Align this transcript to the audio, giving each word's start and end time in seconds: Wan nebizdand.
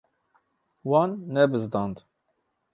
Wan 0.89 1.11
nebizdand. 1.33 1.97